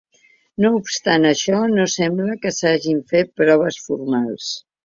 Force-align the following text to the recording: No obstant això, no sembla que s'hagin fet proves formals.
No 0.63 0.71
obstant 0.77 1.27
això, 1.33 1.59
no 1.75 1.87
sembla 1.97 2.39
que 2.47 2.55
s'hagin 2.61 3.05
fet 3.15 3.33
proves 3.43 3.79
formals. 3.91 4.53